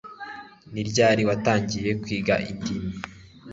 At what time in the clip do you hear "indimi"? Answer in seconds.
2.51-2.93